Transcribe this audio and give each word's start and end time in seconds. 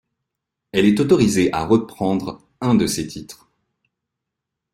Elle 0.71 0.87
est 0.87 0.99
autorisée 0.99 1.53
à 1.53 1.63
reprendre 1.63 2.41
un 2.59 2.73
de 2.73 2.87
ses 2.87 3.05
titres. 3.05 3.47